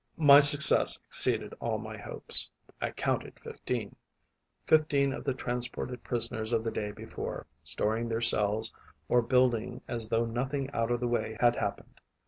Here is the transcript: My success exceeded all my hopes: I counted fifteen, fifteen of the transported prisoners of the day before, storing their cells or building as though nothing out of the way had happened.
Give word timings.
My 0.17 0.39
success 0.39 0.97
exceeded 1.07 1.53
all 1.59 1.77
my 1.77 1.95
hopes: 1.95 2.49
I 2.81 2.89
counted 2.89 3.39
fifteen, 3.39 3.95
fifteen 4.65 5.13
of 5.13 5.23
the 5.25 5.35
transported 5.35 6.01
prisoners 6.03 6.51
of 6.53 6.63
the 6.63 6.71
day 6.71 6.89
before, 6.91 7.45
storing 7.63 8.09
their 8.09 8.19
cells 8.19 8.73
or 9.07 9.21
building 9.21 9.79
as 9.87 10.09
though 10.09 10.25
nothing 10.25 10.71
out 10.71 10.89
of 10.89 11.01
the 11.01 11.07
way 11.07 11.37
had 11.39 11.55
happened. 11.55 12.01